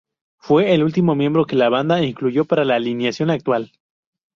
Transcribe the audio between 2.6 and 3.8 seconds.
la alineación actual.